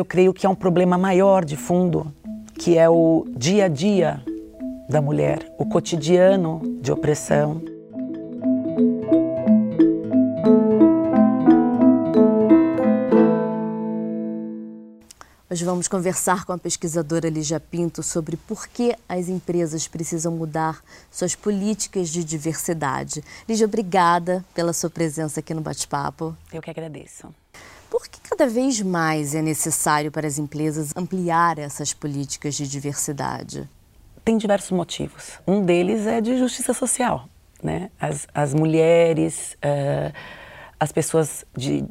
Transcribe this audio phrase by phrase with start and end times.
[0.00, 2.14] Eu creio que é um problema maior de fundo,
[2.54, 4.22] que é o dia a dia
[4.88, 7.60] da mulher, o cotidiano de opressão.
[15.50, 20.80] Hoje vamos conversar com a pesquisadora Lígia Pinto sobre por que as empresas precisam mudar
[21.10, 23.24] suas políticas de diversidade.
[23.48, 26.36] Lígia, obrigada pela sua presença aqui no Bate-Papo.
[26.52, 27.34] Eu que agradeço.
[27.90, 33.68] Por que cada vez mais é necessário para as empresas ampliar essas políticas de diversidade?
[34.24, 35.40] Tem diversos motivos.
[35.46, 37.26] Um deles é de justiça social.
[37.62, 37.90] Né?
[37.98, 40.12] As, as mulheres, uh,
[40.78, 41.82] as pessoas de,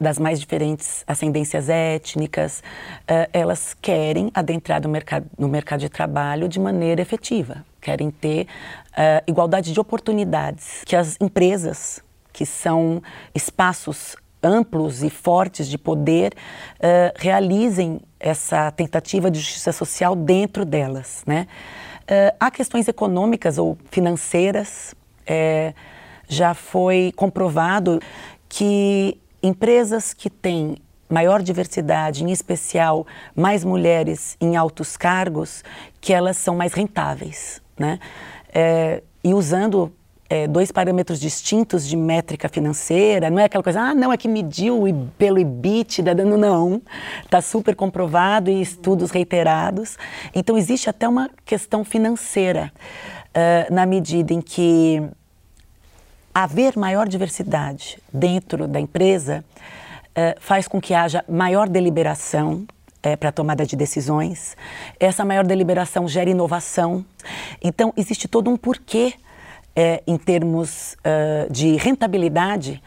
[0.00, 6.48] das mais diferentes ascendências étnicas, uh, elas querem adentrar no mercado, no mercado de trabalho
[6.48, 8.48] de maneira efetiva, querem ter
[8.90, 13.00] uh, igualdade de oportunidades, que as empresas, que são
[13.32, 16.34] espaços amplos e fortes de poder
[16.76, 21.22] uh, realizem essa tentativa de justiça social dentro delas.
[21.26, 21.46] Né?
[22.02, 24.94] Uh, há questões econômicas ou financeiras,
[25.26, 25.72] é,
[26.28, 28.00] já foi comprovado
[28.48, 30.76] que empresas que têm
[31.08, 35.62] maior diversidade, em especial mais mulheres em altos cargos,
[36.00, 37.62] que elas são mais rentáveis.
[37.78, 37.98] Né?
[38.52, 39.92] É, e usando
[40.34, 44.26] é, dois parâmetros distintos de métrica financeira, não é aquela coisa, ah, não, é que
[44.26, 44.82] mediu
[45.16, 46.82] pelo EBITDA, não,
[47.22, 49.96] está super comprovado e estudos reiterados.
[50.34, 52.72] Então, existe até uma questão financeira,
[53.28, 55.00] uh, na medida em que
[56.34, 62.66] haver maior diversidade dentro da empresa uh, faz com que haja maior deliberação,
[63.04, 64.56] é, para tomada de decisões.
[64.98, 67.04] Essa maior deliberação gera inovação.
[67.62, 69.14] Então, existe todo um porquê
[69.76, 72.82] é, em termos uh, de rentabilidade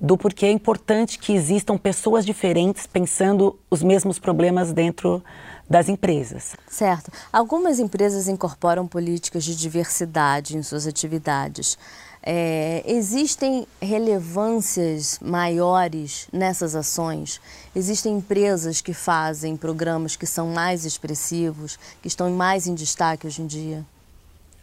[0.00, 5.22] do porquê é importante que existam pessoas diferentes pensando os mesmos problemas dentro
[5.68, 6.54] das empresas.
[6.68, 7.12] Certo.
[7.32, 11.76] Algumas empresas incorporam políticas de diversidade em suas atividades.
[12.22, 17.40] É, existem relevâncias maiores nessas ações?
[17.74, 23.42] Existem empresas que fazem programas que são mais expressivos, que estão mais em destaque hoje
[23.42, 23.84] em dia?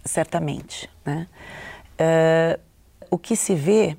[0.06, 0.90] Certamente.
[1.04, 1.28] Né?
[2.00, 2.60] Uh,
[3.10, 3.98] o que se vê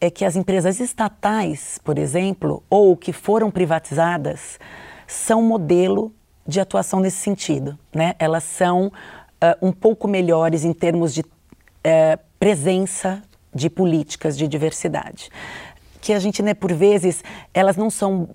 [0.00, 4.58] é que as empresas estatais, por exemplo, ou que foram privatizadas,
[5.06, 6.12] são modelo
[6.46, 7.78] de atuação nesse sentido.
[7.94, 8.14] Né?
[8.18, 8.92] Elas são uh,
[9.66, 13.22] um pouco melhores em termos de uh, presença
[13.54, 15.28] de políticas de diversidade.
[16.00, 18.30] Que a gente, né, por vezes, elas não são.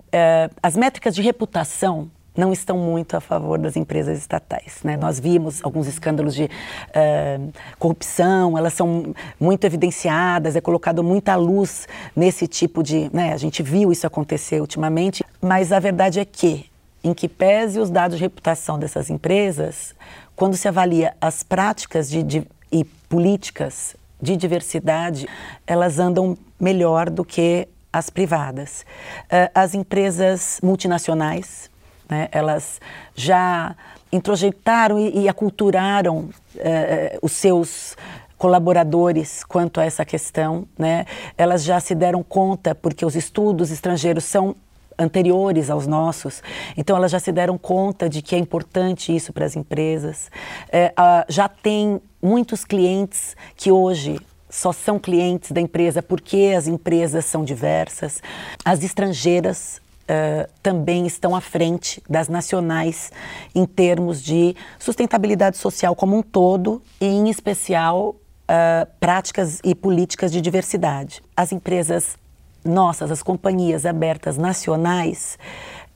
[0.62, 4.78] as métricas de reputação não estão muito a favor das empresas estatais.
[4.84, 4.96] Né?
[4.96, 11.88] Nós vimos alguns escândalos de uh, corrupção, elas são muito evidenciadas, é colocado muita luz
[12.14, 13.10] nesse tipo de.
[13.12, 13.32] Né?
[13.32, 16.66] A gente viu isso acontecer ultimamente, mas a verdade é que,
[17.02, 19.94] em que pese os dados de reputação dessas empresas,
[20.34, 25.26] quando se avalia as práticas de, de, e políticas de diversidade,
[25.66, 28.84] elas andam melhor do que as privadas.
[29.24, 31.70] Uh, as empresas multinacionais,
[32.08, 32.28] né?
[32.32, 32.80] Elas
[33.14, 33.74] já
[34.12, 37.96] introjetaram e, e aculturaram eh, os seus
[38.38, 41.06] colaboradores quanto a essa questão, né?
[41.36, 44.54] Elas já se deram conta porque os estudos estrangeiros são
[44.98, 46.42] anteriores aos nossos,
[46.76, 50.30] então elas já se deram conta de que é importante isso para as empresas.
[50.72, 50.92] É,
[51.28, 54.18] já tem muitos clientes que hoje
[54.48, 58.22] só são clientes da empresa porque as empresas são diversas.
[58.64, 63.10] As estrangeiras Uh, também estão à frente das nacionais
[63.52, 68.14] em termos de sustentabilidade social como um todo e, em especial,
[68.46, 71.20] uh, práticas e políticas de diversidade.
[71.36, 72.16] As empresas
[72.64, 75.38] nossas, as companhias abertas nacionais,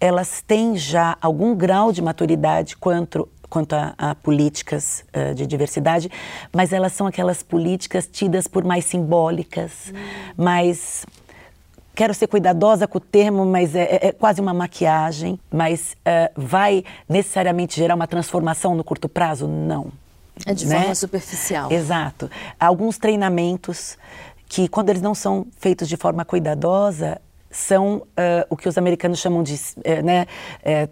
[0.00, 6.08] elas têm já algum grau de maturidade quanto quanto a, a políticas uh, de diversidade,
[6.54, 10.42] mas elas são aquelas políticas tidas por mais simbólicas, hum.
[10.44, 11.04] mais
[11.94, 16.32] quero ser cuidadosa com o termo, mas é, é, é quase uma maquiagem, mas uh,
[16.36, 19.46] vai necessariamente gerar uma transformação no curto prazo?
[19.46, 19.92] Não.
[20.46, 20.78] É de né?
[20.78, 21.70] forma superficial.
[21.70, 22.30] Exato.
[22.58, 23.98] Alguns treinamentos
[24.48, 27.20] que, quando eles não são feitos de forma cuidadosa,
[27.50, 28.04] são uh,
[28.48, 30.26] o que os americanos chamam de uh, né,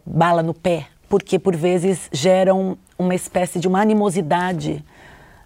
[0.05, 4.85] bala no pé, porque por vezes geram uma espécie de uma animosidade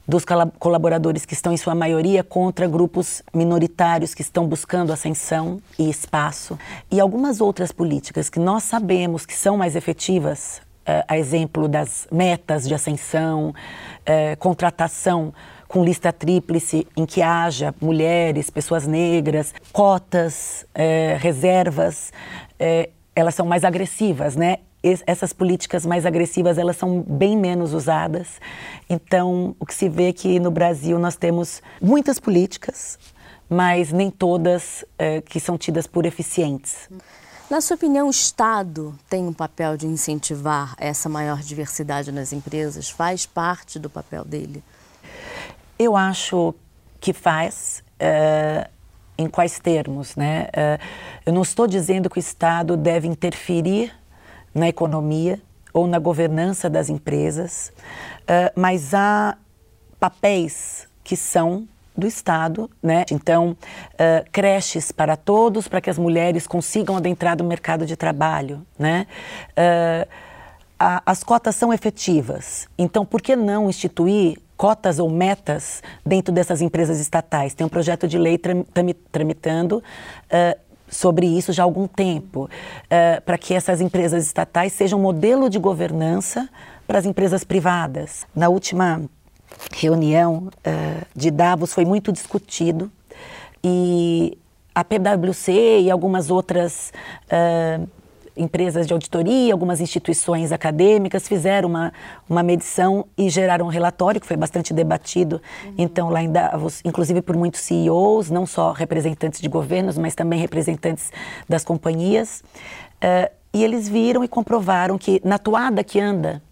[0.06, 0.24] dos
[0.58, 6.58] colaboradores que estão, em sua maioria, contra grupos minoritários que estão buscando ascensão e espaço.
[6.90, 12.06] E algumas outras políticas que nós sabemos que são mais efetivas, uh, a exemplo das
[12.10, 15.32] metas de ascensão, uh, contratação
[15.68, 22.12] com lista tríplice em que haja mulheres, pessoas negras, cotas, uh, reservas
[23.14, 24.58] elas são mais agressivas, né?
[24.82, 28.40] Essas políticas mais agressivas elas são bem menos usadas.
[28.90, 32.98] Então, o que se vê é que no Brasil nós temos muitas políticas,
[33.48, 36.88] mas nem todas é, que são tidas por eficientes.
[37.48, 42.88] Na sua opinião, o Estado tem um papel de incentivar essa maior diversidade nas empresas?
[42.88, 44.64] Faz parte do papel dele?
[45.78, 46.54] Eu acho
[46.98, 47.84] que faz.
[48.00, 48.68] É,
[49.18, 50.48] em quais termos, né?
[50.52, 50.78] É,
[51.24, 53.92] eu não estou dizendo que o Estado deve interferir
[54.54, 55.40] na economia
[55.72, 57.72] ou na governança das empresas,
[58.22, 59.36] uh, mas há
[59.98, 61.66] papéis que são
[61.96, 63.04] do Estado, né?
[63.10, 68.66] Então, uh, creches para todos, para que as mulheres consigam adentrar no mercado de trabalho,
[68.78, 69.06] né?
[69.50, 70.08] Uh,
[70.78, 76.60] a, as cotas são efetivas, então por que não instituir cotas ou metas dentro dessas
[76.60, 77.54] empresas estatais?
[77.54, 78.40] Tem um projeto de lei
[79.10, 80.60] tramitando uh,
[80.92, 85.58] sobre isso já há algum tempo, uh, para que essas empresas estatais sejam modelo de
[85.58, 86.48] governança
[86.86, 88.26] para as empresas privadas.
[88.36, 89.02] Na última
[89.74, 92.92] reunião uh, de Davos foi muito discutido
[93.64, 94.36] e
[94.74, 96.92] a PwC e algumas outras
[97.26, 97.88] uh,
[98.36, 101.92] empresas de auditoria, algumas instituições acadêmicas fizeram uma,
[102.28, 105.74] uma medição e geraram um relatório que foi bastante debatido, uhum.
[105.78, 110.38] então, lá em Davos, inclusive por muitos CEOs, não só representantes de governos, mas também
[110.38, 111.10] representantes
[111.48, 112.42] das companhias.
[113.02, 116.42] Uh, e eles viram e comprovaram que, na toada que anda,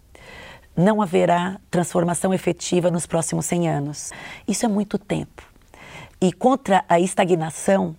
[0.75, 4.11] não haverá transformação efetiva nos próximos 100 anos.
[4.47, 5.41] Isso é muito tempo.
[6.19, 7.95] E contra a estagnação,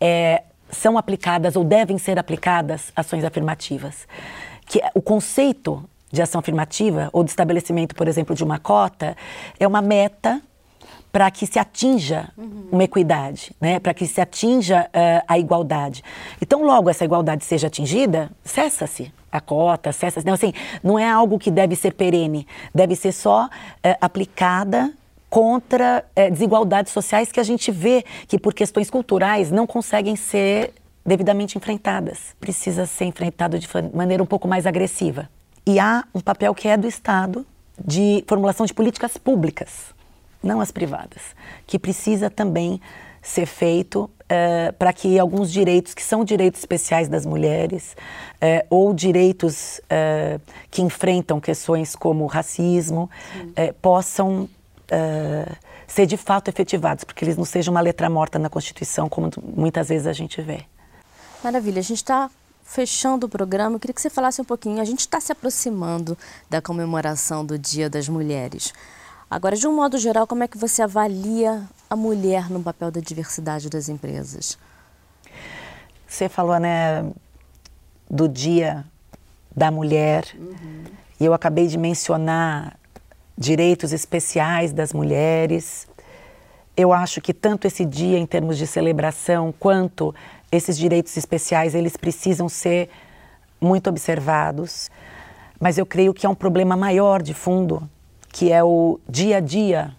[0.00, 0.42] é,
[0.72, 4.08] são aplicadas ou devem ser aplicadas ações afirmativas.
[4.66, 9.16] Que é, o conceito de ação afirmativa ou de estabelecimento, por exemplo, de uma cota
[9.60, 10.42] é uma meta
[11.12, 12.68] para que se atinja uhum.
[12.72, 13.78] uma equidade, né?
[13.78, 16.02] para que se atinja uh, a igualdade.
[16.40, 20.26] Então, logo essa igualdade seja atingida, cessa-se a cota, cessa-se.
[20.26, 23.48] Não, assim, não é algo que deve ser perene, deve ser só uh,
[24.00, 24.90] aplicada
[25.32, 30.74] contra é, desigualdades sociais que a gente vê que, por questões culturais, não conseguem ser
[31.06, 32.36] devidamente enfrentadas.
[32.38, 35.30] Precisa ser enfrentado de maneira um pouco mais agressiva.
[35.64, 37.46] E há um papel que é do Estado
[37.82, 39.94] de formulação de políticas públicas,
[40.42, 41.22] não as privadas,
[41.66, 42.78] que precisa também
[43.22, 47.96] ser feito é, para que alguns direitos que são direitos especiais das mulheres
[48.38, 49.80] é, ou direitos
[50.70, 53.08] que enfrentam questões como racismo
[53.80, 54.46] possam
[54.92, 55.56] uh,
[55.86, 59.88] ser de fato efetivados, porque eles não sejam uma letra morta na Constituição, como muitas
[59.88, 60.64] vezes a gente vê.
[61.42, 62.30] Maravilha, a gente está
[62.62, 64.80] fechando o programa, eu queria que você falasse um pouquinho.
[64.80, 66.16] A gente está se aproximando
[66.48, 68.72] da comemoração do Dia das Mulheres.
[69.28, 73.00] Agora, de um modo geral, como é que você avalia a mulher no papel da
[73.00, 74.58] diversidade das empresas?
[76.06, 77.10] Você falou, né,
[78.10, 78.84] do Dia
[79.54, 80.84] da Mulher, uhum.
[81.18, 82.78] e eu acabei de mencionar
[83.42, 85.88] direitos especiais das mulheres.
[86.76, 90.14] Eu acho que tanto esse dia em termos de celebração quanto
[90.50, 92.88] esses direitos especiais, eles precisam ser
[93.60, 94.90] muito observados.
[95.58, 97.88] Mas eu creio que é um problema maior de fundo,
[98.32, 99.94] que é o dia a dia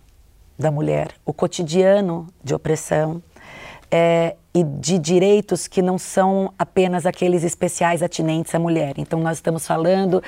[0.58, 3.22] da mulher, o cotidiano de opressão.
[3.92, 8.94] É, e de direitos que não são apenas aqueles especiais atinentes à mulher.
[8.98, 10.22] Então, nós estamos falando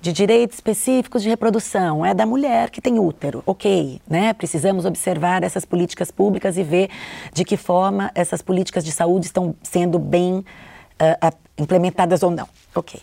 [0.00, 4.32] de direitos específicos de reprodução, é da mulher que tem útero, ok, né?
[4.34, 6.90] Precisamos observar essas políticas públicas e ver
[7.32, 13.00] de que forma essas políticas de saúde estão sendo bem uh, implementadas ou não, ok.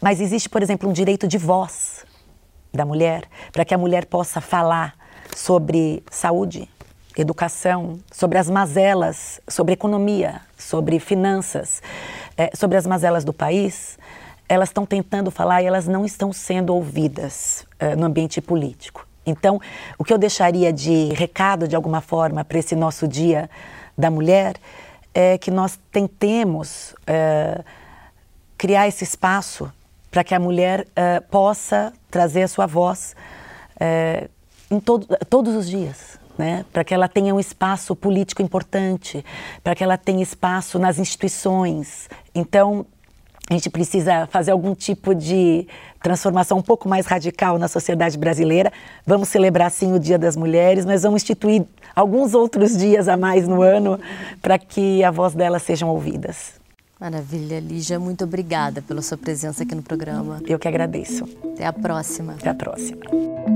[0.00, 2.04] Mas existe, por exemplo, um direito de voz
[2.74, 3.22] da mulher,
[3.52, 4.94] para que a mulher possa falar
[5.34, 6.68] sobre saúde,
[7.22, 11.82] educação, sobre as mazelas, sobre economia, sobre finanças,
[12.36, 13.98] é, sobre as mazelas do país,
[14.48, 19.06] elas estão tentando falar e elas não estão sendo ouvidas é, no ambiente político.
[19.24, 19.60] Então,
[19.98, 23.50] o que eu deixaria de recado, de alguma forma, para esse nosso Dia
[23.98, 24.54] da Mulher
[25.12, 27.64] é que nós tentemos é,
[28.56, 29.72] criar esse espaço
[30.10, 33.16] para que a mulher é, possa trazer a sua voz
[33.80, 34.28] é,
[34.70, 36.64] em todo, todos os dias né?
[36.72, 39.24] para que ela tenha um espaço político importante,
[39.62, 42.08] para que ela tenha espaço nas instituições.
[42.34, 42.86] Então,
[43.48, 45.68] a gente precisa fazer algum tipo de
[46.02, 48.72] transformação um pouco mais radical na sociedade brasileira.
[49.06, 51.64] Vamos celebrar sim o Dia das Mulheres, mas vamos instituir
[51.94, 54.00] alguns outros dias a mais no ano
[54.42, 56.54] para que a voz delas sejam ouvidas.
[56.98, 58.00] Maravilha, Lígia.
[58.00, 60.40] Muito obrigada pela sua presença aqui no programa.
[60.46, 61.28] Eu que agradeço.
[61.52, 62.32] Até a próxima.
[62.34, 63.55] Até a próxima.